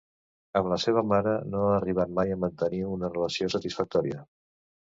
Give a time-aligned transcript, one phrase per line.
[0.59, 4.27] Amb la seva mare no ha arribat mai a mantenir una relació satisfactòria.